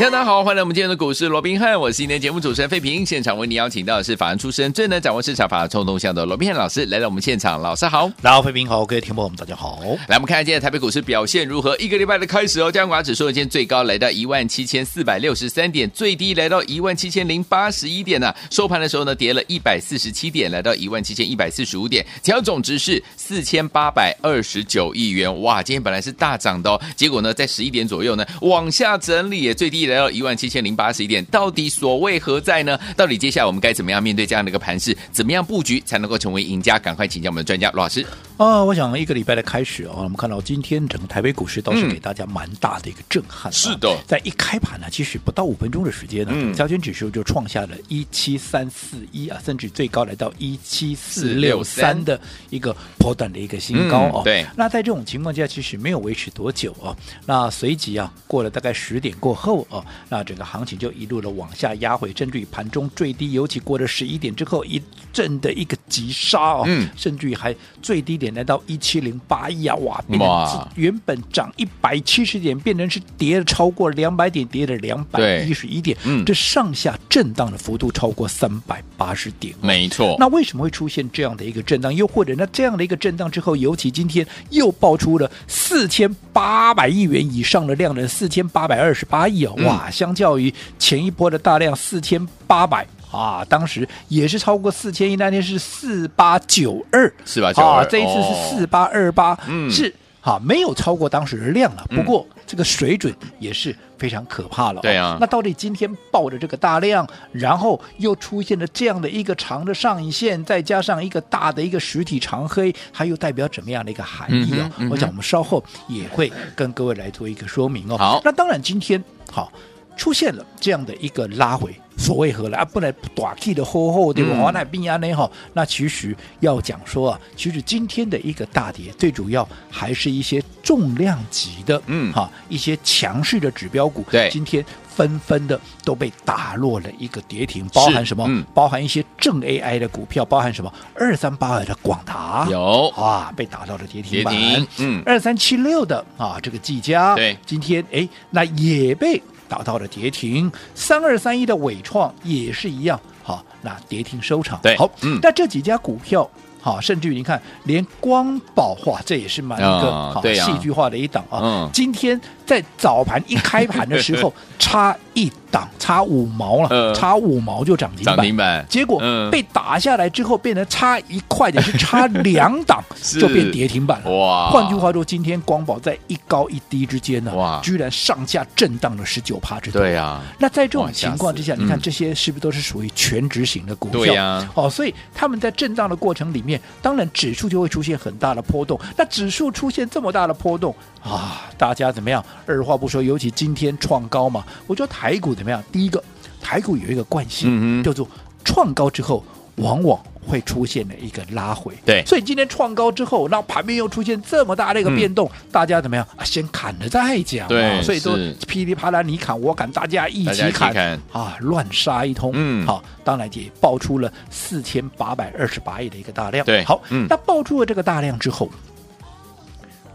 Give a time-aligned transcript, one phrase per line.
[0.00, 3.04] 大家好，欢迎来我们今天的股市罗宾汉，我是今天节目主持人费平。
[3.04, 9.78] 现场为你邀请到的是法案出身、最能掌握市场法律冲动向的罗宾汉老师来到我们现场，老师好，大家好，费平好，各位听众朋友们大家好。
[10.08, 11.76] 来，我们看看今天台北股市表现如何？
[11.76, 18.36] 一个礼拜的开始哦，加权指数今天最高来到一万七千四百六十三点，最低来到一万七千零八十一点呢、啊。
[18.50, 25.42] 收盘的时候呢，跌了一百四十七点，来到一万七千一百四十五点，成交总值是四千八百二十九亿元。
[25.42, 30.70] 哇，今天本来是大涨的哦，结果呢，在十一点左右呢，往下整理，也最低来到一万七千零。
[30.80, 32.78] 八十一点，到底所谓何在呢？
[32.96, 34.96] 到底接下来我们该怎么样面对这样的一个盘势？
[35.12, 36.78] 怎么样布局才能够成为赢家？
[36.78, 38.06] 赶快请教我们的专家罗老师。
[38.38, 43.52] 啊，我想一个礼拜的开始啊，我们看到今天整个台北股市倒是给大家蛮大的一个震撼。
[43.52, 54.22] 是的，在一开盘呢，其实不到五分钟的时间呢，加权指数就创下了一七三四一啊，甚至最高来到一七四六三的一个波段的一个新高哦。
[54.24, 56.96] 对，那在这种情况下，其实没有维持多久啊。
[57.26, 64.80] 那随即啊，过了大概十点过后啊，那整个行情就一路的往下压回，甚至于盘中最低，尤其过了十一点之后，一
[65.12, 80.16] 阵的一个急杀哦，嗯，甚至于还最低点来到一七零八亿啊，哇，变成原本涨一百七十点，变成是跌了超过两百点，跌了两百一十一点，嗯，这上下震荡的幅度超过三百八十点，没错。
[80.18, 81.94] 那为什么会出现这样的一个震荡？
[81.94, 101.84] 又或者那这样的一个震荡之后，尤其今天又爆出了四千八百亿元以上的量能，四千八百二十八亿啊，哇，嗯、相较于前一波的大量四千八百啊，当时也是超过四千亿，那天是四八九二，四八九二，这一次是四八二八，嗯，是哈、啊，没有超过当时的量了。
[101.90, 104.80] 不过、嗯、这个水准也是非常可怕了。
[104.82, 114.70] 对啊，那到底今天抱着这个大量，然后又出现了这样的一个长的上影线，再加上一个大的一个实体长黑，它又代表怎么样的一个含义啊？
[114.76, 117.96] 嗯嗯、我想我们稍后也会跟各位来做一个说明哦。
[117.96, 119.52] 好，那当然今天好。
[120.00, 122.64] 出现了这样的一个拉回，所谓何来啊？
[122.64, 124.34] 不能短期的厚厚对吧？
[124.40, 138.24] 华奈病啊那好，那其实要讲说啊，其实今天的一个大跌，最主要还是一些重量级的，嗯哈，一些强势的指标股，对，今天纷纷的都被打落了一个跌停，包含什么？
[138.26, 140.72] 嗯、包含一些正 AI 的股票，包含什么？
[140.94, 149.20] 二三八二的广达有啊，被打到了跌停板，停嗯，二三七六的啊，这个技嘉，对，今天哎，那也被。
[149.50, 154.60] 打到了跌停，三二三一的伟创也是一样，好，那跌停收场。
[154.62, 156.30] 对，好，嗯，那这几家股票，
[156.60, 161.40] 好，甚至于你看，连光宝化，这也是蛮一个、哦、好戏剧化的一档啊。
[161.42, 165.30] 嗯，今天在早盘一开盘的时候， 差一。
[165.50, 172.80] 档差五毛了，呃、差五毛就涨停板，停板结果被打下来之后，变成差一块的是差两档
[173.20, 174.10] 就变跌停板了。
[174.12, 174.50] 哇！
[174.50, 179.82] 换句话说，今天光宝在一高一低之间呢，哇，居然上下震荡了十九趴之多。
[179.82, 184.00] 对呀、啊，那在这种情况之下，你看这些是不是都是属于全值型的股票？
[184.02, 188.78] 对呀、啊，哦，所以他们在震荡的过程里面，当然指数就会出现很大的波动。
[188.96, 190.72] 那指数出现这么大的波动
[191.02, 192.24] 啊，大家怎么样？
[192.46, 195.34] 二话不说，尤其今天创高嘛，我觉得台股。
[195.34, 195.62] 怎么样？
[195.72, 196.02] 第一个，
[196.42, 197.48] 台股有一个惯性，
[197.80, 198.06] 嗯、叫做
[198.44, 199.24] 创高之后，
[199.56, 201.72] 往往会出现了一个拉回。
[201.86, 206.22] 对，所以今天创高之后，那盘面又出现这么大的一个变动，嗯、大家怎么样啊？
[206.22, 207.48] 先砍了再讲。
[207.48, 208.12] 对，所以都
[208.46, 212.32] 噼里啪啦，你砍我砍，大家一起砍，砍啊，乱杀一通。
[212.34, 216.44] 嗯，好，当然也爆出了四千八百二十八亿的一个大量。
[216.44, 218.50] 对，好，嗯、那爆出了这个大量之后，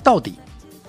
[0.02, 0.34] 到底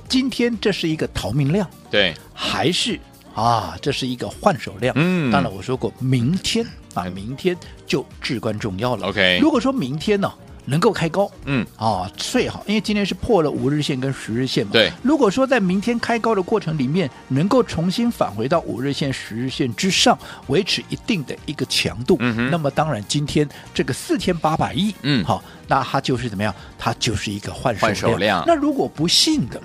[0.09, 1.69] 今天这是一个逃命量？
[1.91, 2.98] 对，还是？
[3.36, 4.94] 啊，这是一个换手量。
[4.97, 7.54] 嗯，当然我说过，明天啊，明天
[7.86, 9.09] 就至关重要了。
[9.09, 10.33] OK，如果说明天呢
[10.65, 14.72] 能够开高，嗯，啊最好，因为今天是破了五日线跟十日线嘛。
[14.72, 26.53] 对，如果说在明天开高的过程里面能够重新返回到五日线、十日线之上，维持一定的一个强度，嗯，那么当然今天这个四千八百亿，嗯，好，那它就是怎么样？
[26.78, 27.94] 它就是一个换手量。
[27.94, 29.60] 手量那如果不信的，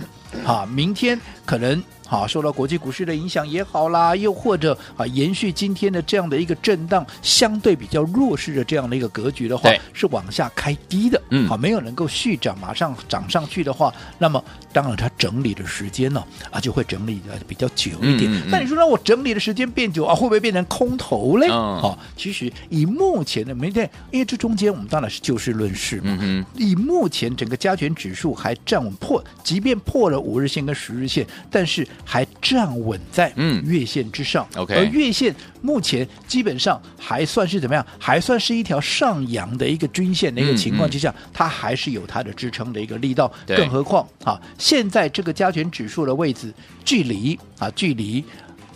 [0.45, 1.19] 啊，明天
[1.51, 1.83] 可能。
[2.11, 14.43] 啊，受到国际股市的影响也好啦，又或者啊，延续今天的这样的一个震荡，相对比较弱势的这样的一个格局的话，是往下开低的，嗯，好，没有能够续涨，马上涨上去的话，那么
[14.73, 18.29] 当然它整理的时间呢，啊，就会整理的比较久一点。
[18.49, 21.47] 那、嗯嗯、你说让我整理的时间变久啊，会不会变成空头嘞？
[21.47, 26.17] 好、哦，其实以目前的明天，因为这中间我们当然是就事论事嘛。
[26.19, 33.31] 嗯、以目前整个加权指数还站稳破，即便破了五日线跟十日线，但是还站稳在
[33.63, 34.47] 月线之上。
[34.69, 37.85] 而月线目前基本上还算是怎么样？
[37.99, 43.31] 还算是一条上扬的一个均线的一个情况之下，嗯嗯、它还是有它的支撑的一个力道。
[43.47, 46.53] 更何况啊，现在这个加权指数的位置
[46.83, 48.23] 距离啊，距离。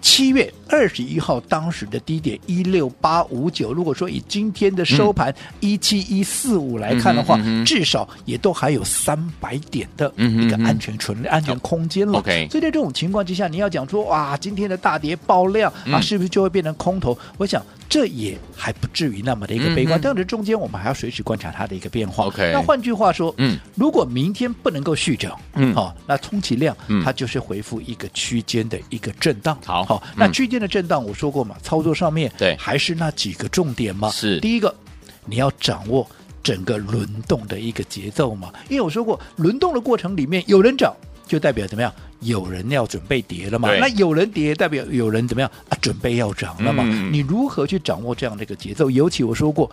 [0.06, 12.20] 七月二十一号当时的低点一六八五九，如果说以今天的收盘一七一四五来看的话，至少也都还有三百点的一个安全存、嗯、安全空间了。
[12.20, 17.14] OK，所以在这种情况之下，你要讲说哇，今天的大跌爆量啊，是不是就会变成空头？
[17.14, 20.00] 嗯、我想这也还不至于那么的一个悲观。
[20.00, 22.26] 嗯、但是中间我们还要随时观察它的一个变化。
[22.26, 29.58] OK，那换句话说，嗯，如果明天不能够续涨，嗯，好、哦，那充其量它就是回复一个区间的一个震荡。
[29.66, 29.95] 好。
[30.16, 34.10] 那区间的震荡，我说过嘛，操作上面对还是那几个重点嘛。
[34.10, 34.74] 是第一个，
[35.26, 36.08] 你要掌握
[36.44, 38.52] 整个轮动的一个节奏嘛。
[38.70, 40.94] 因为我说过，轮动的过程里面有人涨，
[41.28, 41.94] 就代表怎么样？
[42.22, 43.70] 有人要准备跌了嘛。
[43.78, 45.78] 那有人跌，代表有人怎么样啊？
[45.82, 46.84] 准备要涨了嘛。
[47.12, 48.90] 你如何去掌握这样的一个节奏？
[48.90, 49.70] 尤其我说过。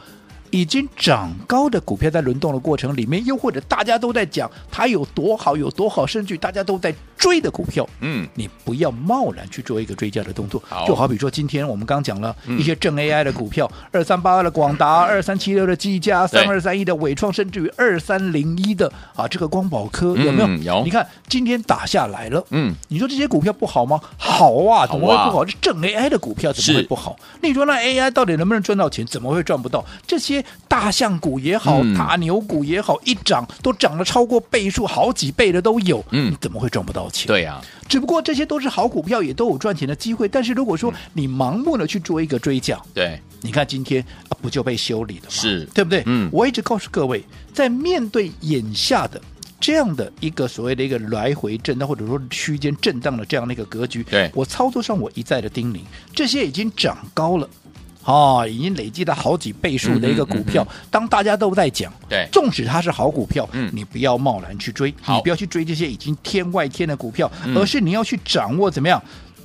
[0.52, 10.62] 已经涨高的股票在轮动的过程里面，又或者大家都在讲它有多好有多好，甚至大家都在追的股票，嗯，你不要贸然去做一个追加的动作。
[10.68, 20.46] 好就好比说今天我们刚讲了一些正 AI 的股票， 二三八二的广达，二三七六的技嘉，三二三一的伟创，甚至于二三零一的啊这个光宝科，有没有？
[20.46, 20.82] 嗯、有。
[20.84, 23.98] 你看今天打下来了，嗯，你说这些股票不好吗？
[24.18, 25.44] 好啊，怎么会不好？
[25.46, 27.16] 这正 AI 的股票怎么会不好？
[27.40, 29.06] 你说那 AI 到底能不能赚到钱？
[29.06, 29.82] 怎么会赚不到？
[30.06, 30.41] 这些。
[30.68, 36.04] 大象股也好，嗯、大牛股也好，一涨都涨了超过倍数，好几倍的都有。
[36.10, 37.26] 嗯，你怎么会赚不到钱？
[37.26, 40.28] 对呀、啊，只不过这些都是好股票，也都有赚钱的机会。
[40.28, 45.30] 但是如果说你盲目的去做一个追涨，对、嗯，你看今天啊，不就被修理了吗？
[45.30, 46.02] 是，对不对？
[46.06, 49.20] 嗯，我一直告诉各位，在面对眼下的
[49.60, 55.80] 这样的一个所谓的一个来回震荡，或者说区间震荡的这样的一个格局，对我操作上我一再的叮咛，
[56.14, 57.48] 这些已经涨高了。
[58.04, 69.02] 哦，已经累积了好几倍数的一个股票，当大家都在讲，对，纵使它是好股票，嗯，你不要贸然去追，你不要去追这些已经天外天的股票，嗯、而是你要去掌握怎么样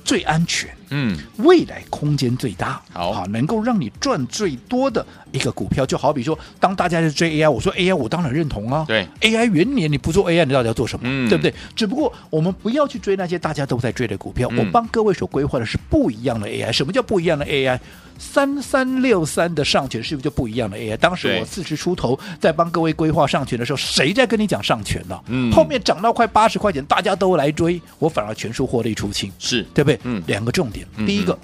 [0.08, 11.02] 最安全，嗯，未来空间最大，好，好，能够让你赚最多的一个股票，就好比说，当大家在追 AI，我说 AI，我当然认同啊，对，AI 元年你不做 AI，你到底要做什么？
[11.04, 11.52] 嗯、对不对？
[11.76, 17.78] 只不过我们不要去追那些大家都在追的股票，嗯、我帮各位所规划的是不一样的 AI，什么叫不一样的 AI？
[18.20, 20.96] 三三六三的上权是不是就不一样的 AI？
[20.96, 25.16] 当时我四十出头在帮各位规划上权的时候，谁在跟你讲上权呢？
[25.28, 29.97] 嗯，后面涨到快八十块钱，大家都来追，我反而全数获利出清，是对不对？
[30.02, 31.38] 嗯，两个重点，第一个，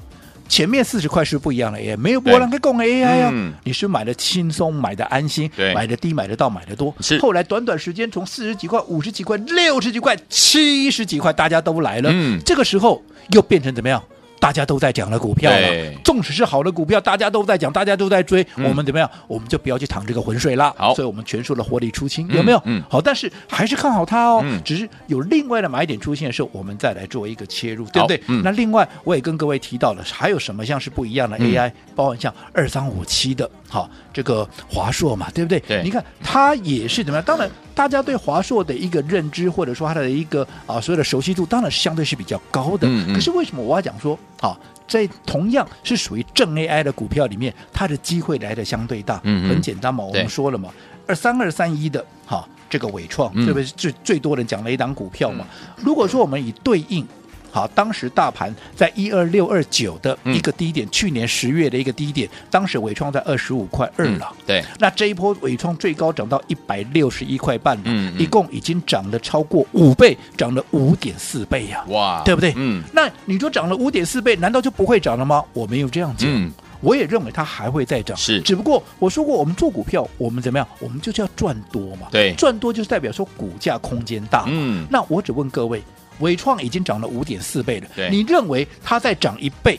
[0.49, 6.95] 前面四十块是不一样的 AI，没有波浪可以供 AI 啊，你是买的轻松，买的安心，买的低，买得到，买的多。
[7.01, 7.19] 是。
[7.19, 14.03] 后来短短时间从四十几块、五十几块、六十几块、七十几块，大家都来了，嗯，这个时候又变成怎么样？
[14.45, 19.11] 大家都在讲的股票了，纵使是好的股票，大家都在讲，大家都在追，我们怎么样？
[19.27, 20.71] 我们就不要去淌这个浑水了。
[20.77, 22.61] 好，所以我们全数的获利出清，有没有？
[22.67, 24.43] 嗯，好，但是还是看好它哦。
[24.45, 28.21] 嗯只是有另外的买点出现的时候，我们再来做一个切入，对不对？
[28.43, 35.59] 那另外我也跟各位提到了，还有什么像是不一样的 AI，包含像二三五七的，好，这个华硕嘛，对不对？
[35.61, 37.25] 对，你看它也是怎么样？
[37.25, 37.51] 当然。
[37.75, 42.87] 大家对华硕的一个认知，或者说它的一个啊所有的熟悉度，当然是相对是比较高的。
[42.87, 44.17] 嗯嗯、可是为什么我要讲说，
[44.49, 49.19] 啊，在同样是属于正 AI 的股票里面，它的机会来的相对大？
[49.19, 50.69] 很简单嘛，我们说了嘛，
[51.07, 53.65] 二三二三一的哈、啊，这个伟创，对不对？
[53.65, 55.47] 最最多人讲了一档股票嘛。
[55.49, 57.07] 嗯、如果说我们以对应。
[57.55, 64.43] 好，当时大盘在一二六二九的一个低点，嗯、去年十月的一个低点，当时伟创在二十五块二了、嗯。
[64.45, 71.91] 对，那这一波伟创最高涨到一百六十一块半了，嗯嗯、一共已经涨了超过五倍，涨了五点四倍呀、啊！
[71.91, 72.53] 哇，对不对？
[72.57, 75.45] 嗯，那你说涨了五点四倍，难道就不会涨了吗？
[75.53, 78.17] 我没有这样讲，嗯、我也认为它还会再涨。
[78.17, 80.67] 是，只不过我说过，我们做股票，我们怎么样？
[80.81, 82.09] 我们就是要赚多嘛。
[82.11, 84.45] 对，赚多就是代表说股价空间大。
[84.49, 85.81] 嗯，那我只问各位。
[86.21, 89.79] 纬创已经涨了五点四倍了，你认为它再涨一倍，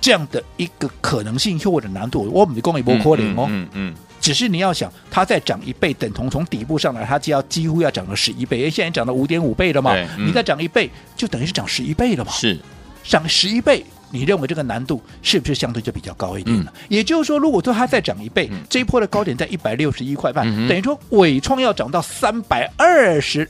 [0.00, 8.58] 这样的一个可能性或者难度，我们的公益波可能哦，嗯嗯，只是你要想，它再涨一倍，等同从底部上来，它就要几乎要涨了十一倍。
[8.58, 12.32] 因为，现在涨到五点五倍了嘛，嗯、你再涨一倍，就等于是涨十一倍了嘛。
[12.32, 12.58] 是，
[13.04, 16.72] 涨十一倍，你认为这个难度是不是相对就比较高一点了？
[16.74, 23.48] 嗯、也就是说，如果说它再涨一倍，嗯、这一波的高点在一百六十一块半，嗯、等于说纬创要涨到三百二十，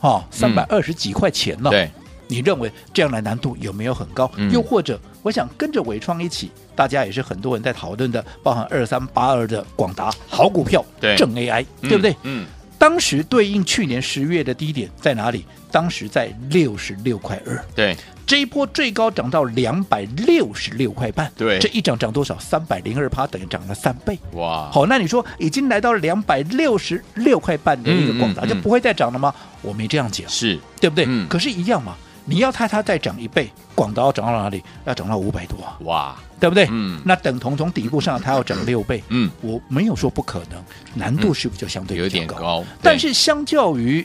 [0.00, 1.70] 哈，三百二十几块钱了。
[1.70, 1.88] 对。
[2.32, 4.30] 你认为这样的难度有没有很高？
[4.36, 12.12] 嗯、又或者，我想跟着伟创一起，大家也是很多人在讨论的，包含二三八二的广达好股票，对，正 AI，对不对？
[12.22, 12.46] 嗯，嗯
[12.80, 15.44] 当时对应去年十月的低点在哪里？
[15.70, 17.94] 当时在六十六块二，对，
[18.26, 22.38] 这一波最高涨到两百六十六块半，对，这一涨涨多少？
[22.38, 24.70] 三百零二趴，等于涨了三倍，哇！
[24.72, 29.32] 好，那你说已经来到了两百六十六块半的一个广达，嗯嗯嗯、就不会再涨了吗？
[29.60, 31.04] 我没这样讲，是对不对？
[31.06, 31.94] 嗯、可是，一样嘛。
[32.24, 34.62] 你要它它再涨一倍，广达要涨到哪里？
[34.84, 36.66] 要涨到五百多，哇，对不对？
[36.70, 40.60] 嗯，那等同从底部上它要涨六倍，嗯，我没有说不可能，
[40.94, 42.64] 难度是不是就相对有点高？
[42.82, 44.04] 但是相较于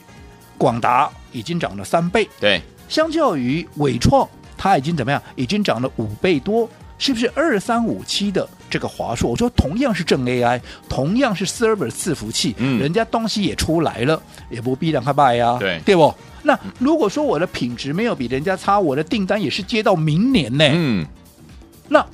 [0.57, 4.27] 广达已经涨了三倍，对，相较于伟创
[4.57, 5.21] 它已经怎么样？
[5.35, 9.29] 已经涨了五倍多，是不是二三五七的这个华硕？
[9.29, 16.13] 我说同样是正 AI，同样是 server 伺服器，嗯，人家东西也出来了，也不必让它卖呀，对，对不？
[16.43, 20.63] 那如果说我的品质没有比人家差，我的订单也是接到明年呢。
[20.71, 21.05] 嗯，
[21.89, 22.05] 那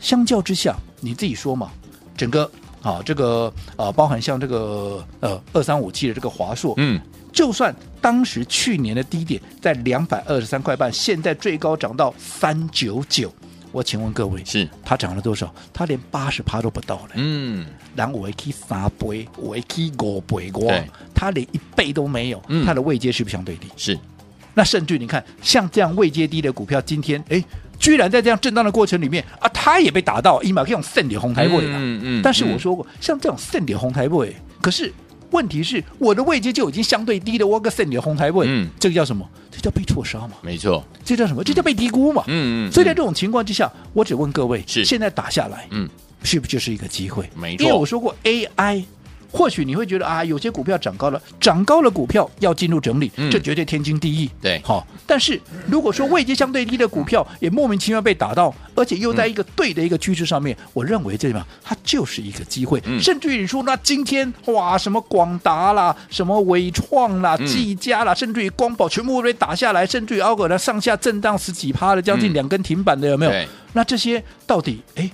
[0.00, 1.70] 相较之下，你自己说嘛，
[2.16, 2.50] 整个
[2.82, 7.00] 啊这个啊包含像这个呃二三五七的这个华硕，嗯，
[7.32, 13.32] 就算当时去年的低点在两百二十三块半，现在最高涨到三九九。
[13.72, 15.54] 我请问各位，是它涨了多少？
[15.72, 17.10] 它连八十趴都不到了。
[17.14, 17.64] 嗯，
[17.94, 20.72] 然后我一三倍，我一五倍，我
[21.14, 22.42] 它连一倍都没有。
[22.48, 23.68] 嗯，它的位阶是不是相对低？
[23.76, 23.96] 是。
[24.54, 27.40] 那甚至你看，像这样位阶低的股票，今天哎，
[27.80, 31.78] 居然在这样震荡的过程里面啊，它也被打到，一码可以用胜利红台位了。
[31.78, 32.22] 嗯嗯。
[32.22, 34.92] 但是我说过，嗯、像这种胜利红台位，可是
[35.30, 39.26] 问题是，我的位阶就已经相对低的，我个胜利红台位，嗯，这个叫什么？
[39.50, 40.34] 这叫被错杀嘛？
[40.42, 41.42] 没错，这叫什么？
[41.42, 42.22] 这叫被低估嘛？
[42.26, 42.72] 嗯嗯。
[42.72, 45.88] 所以在这种情况之下，我只问各位：是现在打下来，嗯，
[46.22, 47.28] 是不是就是一个机会？
[47.34, 47.64] 没错。
[47.64, 48.84] 因为我说过 AI。
[49.30, 54.30] 或许你会觉得啊，有些股票涨高了，涨高了股票要进入整理，嗯、这绝对天经地义。
[54.40, 54.86] 对，好。
[55.06, 62.82] 但是如果说位阶相对低的股票也莫名其妙被打到，而且又在一个对的一个趋势上面，嗯、我认为这嘛，它就是一个机会。
[62.86, 73.30] 嗯、甚至于你说那今天哇，什么广达啦，什么伟创啦，技嘉啦，嗯、甚至于光宝全部被打下来，甚至于奥格呢上下震荡十几趴的，将近两根停板的有没有？
[73.30, 75.10] 对那这些到底哎？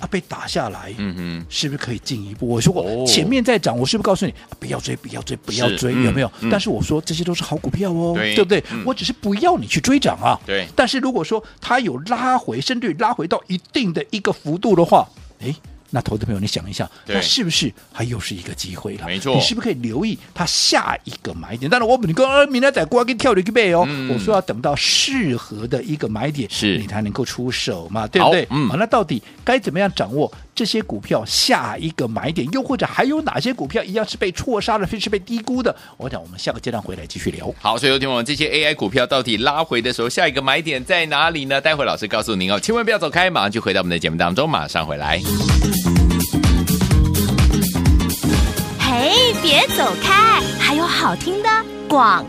[0.00, 2.48] 它被打下来，嗯嗯，是不是可以进一步？
[2.48, 5.92] 我说过前面在涨，我是不是告诉你不要追，不要追，不要追？
[5.92, 6.32] 有没有？
[6.50, 8.62] 但是我说这些都是好股票哦，对不对？
[8.86, 10.40] 我只是不要你去追涨啊。
[10.46, 10.66] 对。
[10.74, 15.06] 但是如果说它有拉回，甚至拉回到一定的一个幅度的话，
[15.40, 15.54] 哎。
[15.90, 19.06] 那投资朋友，你想一下，那是不是还又是一个机会了？
[19.06, 21.70] 没错，你是不是可以留意它下一个买点？
[21.70, 23.86] 当然，我你跟明天再过给跳了一个背哦。
[24.08, 28.46] 我说要等到适合的一个买点，是你才能够出手嘛，对不对？
[28.50, 30.30] 嗯，好，那到底该怎么样掌握
[30.60, 32.46] 这些股票下一个买点？
[32.52, 35.74] 又或者还有哪些股票一样是被错杀的，非是被低估的？
[35.96, 37.50] 我想，我们下个阶段回来继续聊。
[37.58, 41.58] 好，所以有听我们这些 AI 股票到底拉回的时候，下一个买点在哪里呢？
[41.62, 45.18] 待会老师告诉您哦，千万不要走开，马上就回到我们的节目当中，马上回来。
[48.78, 51.48] 嘿，别走开，还有好听的
[51.88, 52.22] 广。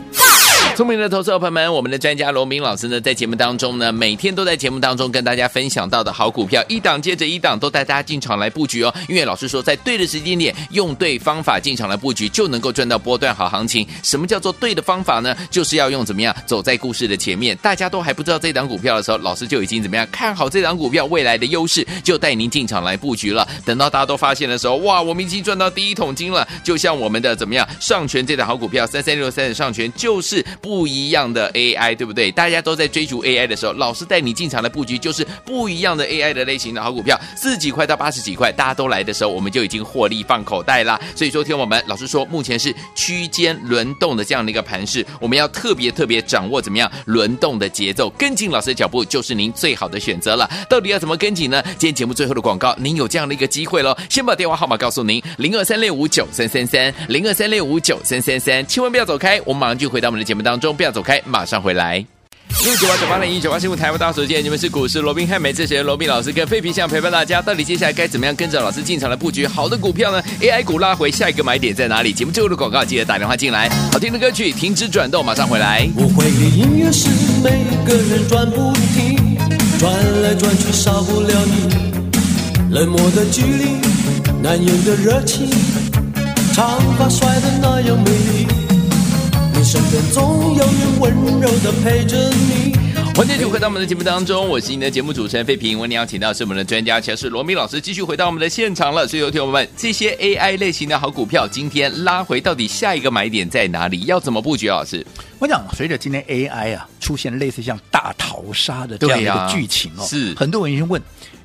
[0.82, 8.92] 聪明的投资者朋友们，我们的专家罗明老师呢，在节目当中呢，每天都在节目当中跟大家分享到的好股票，一档接着一档，都带大家进场来布局哦。
[9.08, 13.86] 因为老师说，在对的时间点，用对方法进场来布局，就能够赚到波段好行情。
[14.02, 15.36] 什么叫做对的方法呢？
[15.52, 23.46] 就是要用怎么样走在故事的前面，大家都还不知道这档股票的时候，老师就已经怎么样看好这档股票未来的优势，就带您进场来布局了。
[23.64, 26.44] 等到大家都发现的时候，哇，我们已经赚到第一桶金了。
[26.64, 30.44] 就像我们的怎么样上诠这档好股票三三六三的上诠，就是。
[30.60, 32.32] 不不一样的 AI，对不对？
[32.32, 40.98] 大家都在追逐 AI 的时候，老师带你进场的布局就是不一样的 AI 的类型的好股票，四十几块到八十几块，大家都来的时候，我们就已经获利放口袋啦。
[41.14, 50.50] 所以说，听我们老师说，目前是区间轮动的这样的一个盘势，我们要特别特别掌握怎么样轮动的节奏，跟紧老师的脚步就是您最好的选择了。
[50.70, 51.62] 到底要怎么跟紧呢？
[51.78, 60.51] 今天节目最后的广告，您有这样的一个机会喽，先把电话号码告诉您：零二三六五九三三三，零二三六五九三三三，千万不要走开，我们马上就回到我们的节目当中。
[60.52, 62.04] 当中不要走开，马上回来。
[62.62, 67.40] 六九八九八零一九八新闻台湾大所见，你们是股市罗宾汉美智学罗宾老师跟费皮相陪伴大家。
[67.40, 72.12] 到底接下来该怎么样跟着老师进场来布局好的股票呢？AI 股拉回，下一个买点在哪里？
[72.12, 73.70] 节目最后的广告记得打电话进来。
[73.90, 75.88] 好听的歌曲停止转动，马上回来。
[75.96, 77.08] 我会的音乐是
[77.42, 79.38] 每个人转不停，
[79.78, 79.90] 转
[80.20, 83.80] 来转去少不了你，冷漠的距离。
[84.42, 85.48] 男人的热情，
[86.52, 88.46] 长发甩的那样美丽，
[89.62, 92.74] 你身边总有人温柔的陪着你。
[93.14, 95.78] 欢迎继续回到我们的节目当中，我是你的节目主持人费平。
[95.78, 99.06] 为您邀请到是我们的专家，强势罗密老师，继续回到我们的现场了。
[99.06, 104.00] 所以有听友们，这些 AI 类型的好股票，今天拉回到底下一个买点在哪里？
[104.06, 104.68] 要怎么布局？
[104.68, 105.06] 老师，
[105.38, 111.00] 我讲，随着今天 AI 啊出现类似像大逃杀的这样一个剧情哦，是很多人就问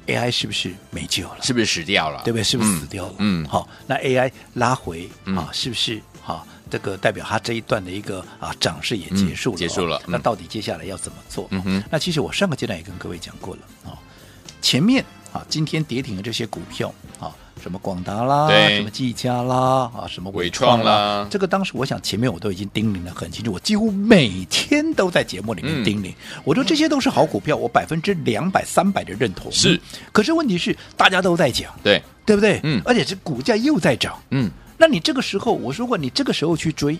[0.07, 1.37] AI 是不是没救了？
[1.43, 2.23] 是不是死掉了？
[2.25, 2.43] 对不对？
[2.43, 3.13] 是不是死掉了？
[3.19, 6.47] 嗯，好，那 AI 拉回嗯啊，是不是好？
[6.69, 10.01] 这个代表它这一段的一个啊涨势也结束了、哦嗯，结束了。
[10.07, 11.47] 那到底接下来要怎么做？
[11.51, 13.97] 嗯哼，那其实我上个阶段也跟各位讲过了啊、哦，
[14.61, 29.51] 前面啊今天跌停的这些股票啊，什么广达啦，什么技嘉啦，啊什么伟创啦，这个当时我想前面我都已经叮咛的很清楚，我几乎每天都在节目里面叮咛，嗯、我说这些都是好股票，我百分之两百、三百的认同。
[29.51, 29.79] 是，
[30.11, 32.59] 可是问题是大家都在讲，对对不对？
[32.63, 34.49] 嗯，而且是股价又在涨，嗯。
[34.77, 36.97] 那你这个时候，我说过，你这个时候去追，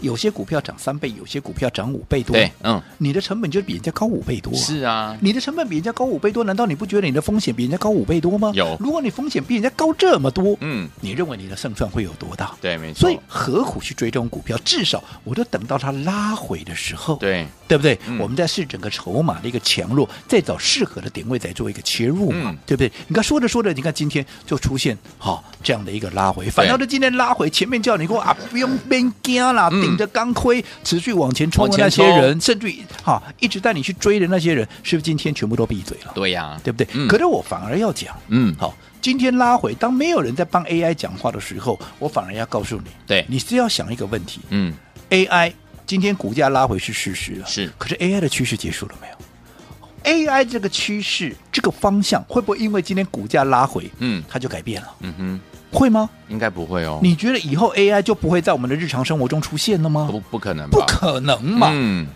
[0.00, 8.52] 有些股票涨三倍，有些股票涨五倍多，对，嗯，你的成本就比人家高五倍多，是啊，你的成本比人家高五倍多，难道你不觉得你的风险比人家高五倍多吗？
[8.54, 12.54] 有，如果你风险比人家高这么多，嗯，你认为你的胜算会有多大？
[12.60, 13.00] 对，没错。
[13.00, 14.58] 所以何苦去追这种股票？
[14.64, 17.98] 至少我都等到它拉回的时候，对，对不对？
[18.06, 22.90] 嗯、我们在试整个筹码的一个强弱，再找适合的点位，再做一个切入嘛，嗯、对不对？
[23.08, 30.64] 你看说着说着，你看今天就出现好、哦、这样的一个拉回，反倒是今天拉回，前面叫你给我啊不用边惊啦，顶着钢盔。
[30.82, 36.12] 持续往前冲的那些人，甚至于哈一直带你去追的那些人，是不是今天全部都闭嘴了？
[36.14, 36.86] 对呀、啊，对不对？
[36.94, 44.72] 嗯、可是我反而要讲，嗯，好，今天拉回，当没有人在帮 AI 讲话的时候，我反而要告诉你，对，你是要想一个问题，嗯
[45.10, 45.52] ，AI
[45.86, 54.88] 今天股价拉回是事实了，是，可是 AI 的趋势结束了没有？AI 这个趋势这个方向会不会因为今天股价拉回，嗯，它就改变了？
[55.00, 55.40] 嗯哼。
[55.72, 56.08] 会吗？
[56.28, 57.00] 应该不会哦。
[57.02, 60.08] 你觉得以后 AI 就不会在我们的日常生活中出现了吗？
[60.10, 61.70] 不，不可能，不可能嘛。
[61.72, 62.06] 嗯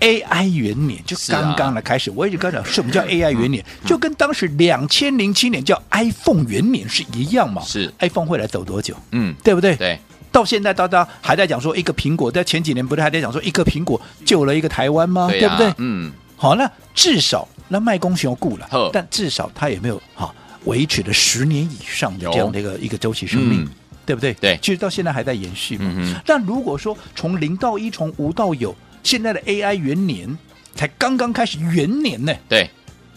[0.00, 2.10] ，AI 元年就刚刚的开始。
[2.10, 3.64] 啊、我一直跟你讲，什么叫 AI 元年？
[3.82, 7.62] 嗯、就跟当时两千零七年叫 iPhone 元年是一样嘛。
[7.62, 8.94] 是，iPhone 会来走多久？
[9.12, 9.76] 嗯，对不对？
[9.76, 9.98] 对。
[10.30, 15.28] 到现在大家还在讲说一个苹果，在前几年不是还在讲说一个苹果救了一个台湾吗？
[15.28, 15.74] 对，啊、对不对？
[15.78, 16.10] 嗯。
[16.36, 23.64] 好，那至少那卖公雄顾了，但至少它也没有哈维持了十年以上的这样的一个一个周期生命。
[23.64, 23.68] 嗯
[24.04, 24.34] 对不对？
[24.34, 25.84] 对，其实到现在还在延续嘛。
[25.96, 30.36] 嗯、但如果说从零到一，从无到有，现在的 AI 元年
[30.74, 32.34] 才刚刚开始元年呢。
[32.48, 32.68] 对，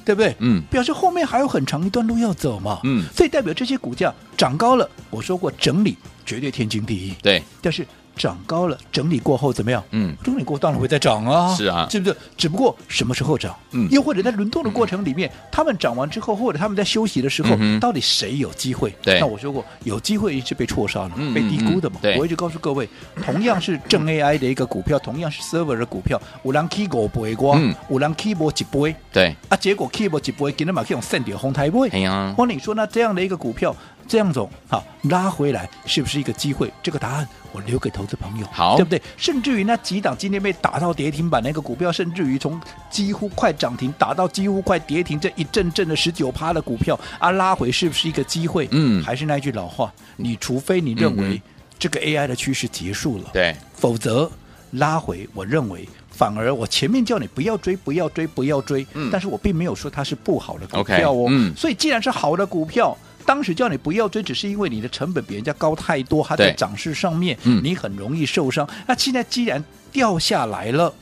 [0.06, 0.36] 对不对？
[0.38, 2.82] 嗯，表示后面还有很长一段路要走嘛。
[2.84, 7.16] 嗯，所以代表这些股价涨高了，我说过整理绝对天经地义。
[7.20, 7.86] 对，但是。
[8.16, 9.84] 涨高了，整理过后怎么样？
[9.92, 11.54] 嗯，整理过后当然会再涨啊。
[11.56, 12.16] 是啊，是不是？
[12.38, 13.56] 只不过什么时候涨？
[13.72, 18.94] 嗯，又或者在轮动的过程里面，嗯、他们涨完之后，或者他们在休息的时候，嗯、到底谁有机会？
[19.02, 21.98] 对，那我说过，有机会一直被错杀了，嗯、被低估的嘛。
[22.02, 22.88] 对，我一直告诉各位，
[23.24, 31.90] 同样是正 AI 的一个股票，同样是 server 的股票，有人 K 五倍光，嗯，有人 K 波一倍，对啊，结果 K 波一倍，今天马上用三点红台位。
[31.90, 33.76] 哎呀，或你说那这样的一个股票。
[34.08, 36.72] 这样走，好拉回来是不是一个机会？
[36.84, 39.02] 这个答案我留给投资朋友，好，对不对？
[39.18, 48.68] 甚至于那几档今天被打到跌停板那个股票，甚至于从几乎快涨停打到几乎快跌停，这一阵阵的十九趴的股票啊，拉回是不是一个机会？
[48.72, 51.42] 嗯，还是那句老话，你除非你认为
[51.80, 54.30] 这个 AI 的趋势结束了，对、嗯，否则
[54.72, 62.96] 拉回，我认为反而我前面叫你不要追，不要追，不要追，嗯，但是我并没有说它是不好的股票哦，嗯，所以既然是好的股票。
[63.26, 68.66] 当时叫你不要追，只是因为你的成本比人家高太多，它在涨势上面，你很容易受伤。
[68.68, 70.94] 嗯、那现在既然掉下来了。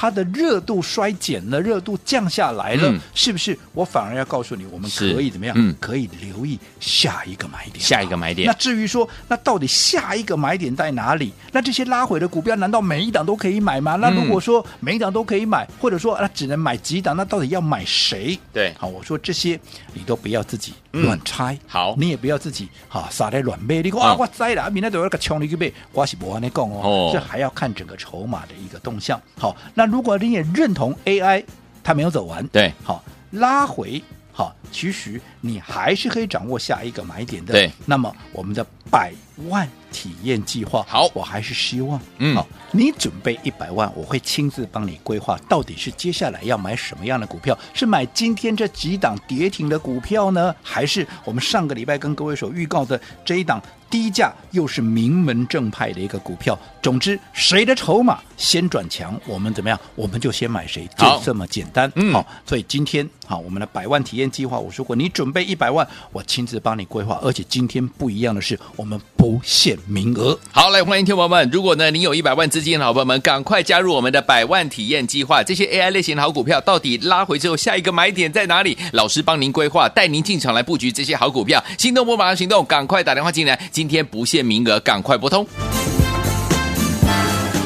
[0.00, 3.58] 它的热度衰减了，热度降下来了，嗯、是不是？
[3.72, 5.52] 我反而要告诉你，我们可以怎么样？
[5.58, 7.80] 嗯、可以留意下一个买点。
[7.80, 8.46] 下一个买点。
[8.46, 11.32] 那至于说，那到底下一个买点在哪里？
[11.50, 13.96] 那这些拉回的股票，难道每一档都可以买吗？
[13.96, 18.38] 那如果说每一档都可以买，或者说那只能买几档，那到底要买谁？
[18.52, 19.58] 对，好，我说这些
[19.92, 21.54] 你都不要自己乱猜。
[21.54, 23.82] 嗯、好，你也不要自己哈撒在乱背。
[23.82, 27.10] 你说啊，我栽了，明天都要个穷你去背，我是不安尼讲哦。
[27.12, 29.20] 这还要看整个筹码的一个动向。
[29.36, 29.87] 好，那。
[29.88, 31.44] 如果你也认同 AI
[31.82, 37.52] 它没有走完，对，好拉回，好，其实你还是可以掌握下一个买点的。
[37.52, 39.12] 对，那么我们的百
[39.48, 47.56] 万体验计划，好，我还是希望，嗯，好，你准备一百万，我会亲自帮你规划，到底是接下来要买什么样的股票？
[47.74, 56.58] 是买今天这几档跌停的股票呢，还是我们上个礼拜跟各位所预告的这一档低价又是名门正派的一个股票。
[56.82, 61.90] 总之，谁的筹码先转强，我们怎么样，我们就先买谁，就这么简单。
[61.96, 67.18] 嗯，好，所以今天好，我们的百万体验计划，我说过，你准备一百万，我亲自帮你规划。
[67.22, 70.38] 而且今天不一样的是，我们不限名额。
[70.52, 75.42] 好，来欢迎听友们，如果呢你有一百万资金的好朋友们，赶快加入我们的百万体验计划。
[75.42, 78.78] 这些 AI 类型的好股票，到底拉回之后下一个买点在哪里？
[78.92, 81.62] 老师帮您规划，带您进场来布局这些好股票。
[81.76, 85.46] 心动不马上行动，赶快打电话进来，今天不限名额，赶快拨通。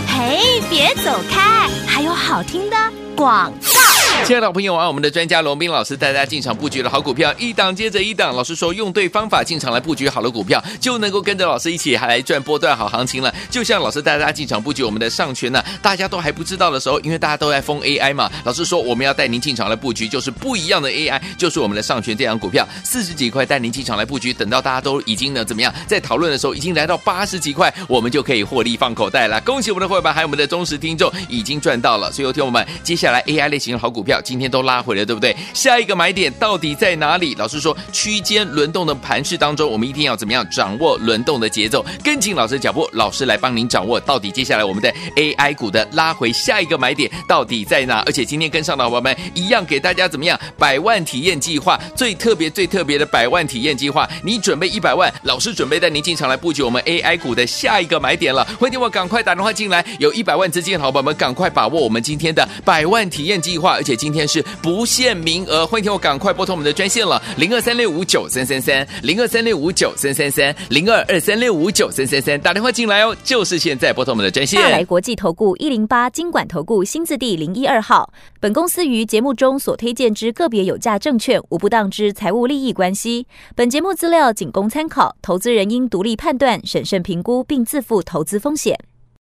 [0.06, 2.76] 嘿，别走开，还有好听的
[3.16, 4.01] 广告。
[4.24, 8.34] 亲爱的朋友啊，我们的专家罗斌老师带大家进场布局的好股票，一档接着一档。
[8.36, 13.34] 老师说，用对方法进场来布局好的股票，就能够跟着老师一起还来赚波段好行情了。
[13.50, 18.30] 就像老师带大家进场布局我们的上权呢，大家都还不知道的时候，因为大家都在封 AI 嘛。
[18.44, 29.40] 老师说，我们要带您进场来布局，就是不一样的 AI，就是我们的上权这档股票，四十几块带您进场来布局，等到大家都已经呢怎么样，在讨论的时候，已经来到八十几块，我们就可以获利放口袋了。
[29.40, 32.10] 恭喜我们的会员，还有我们的忠实听众已经赚到了。
[32.12, 35.02] 所以，有听我们接下来 AI 类型的好股票，今天都拉回了。
[35.04, 35.36] 对不对？
[35.52, 37.34] 下一个买点到底在哪里？
[37.34, 41.84] 老师说，区间轮动的盘势当中，我们一定要怎么样掌握轮动的节奏？
[42.04, 48.00] 跟紧老师的脚步，老师来帮您掌握到底接下来我们的 AI 股的拉回下一个买点到底在哪？
[48.06, 50.38] 而且今天跟上的伙伴们一样，给大家怎么样？
[50.56, 58.46] 百万体验计划最特别、最特别的百万体验计划，你准备一百万，老师准备带您进场来布局我们 AI 股的下一个买点了。
[58.60, 64.86] 欢迎我赶快打电话进来，有一百万资金的伙伴们赶快把握我们今天的百万体验计划，而且今天是不。
[64.92, 74.60] 限名额，欢迎听我赶快拨通我们的专线了，零二三六五九三三三，零二三六五九三三三，零二二三六五九三三三，打电话进来哦，就是现在拨通我们的专线。
[74.60, 88.78] 大来国际投顾一零八金管投顾新字第零一二号，本公司于节目中所推荐之个别有价证券无不当之财务利益关系，本节目资料仅供参考，投资人应独立判断、审慎评估并自负投资风险。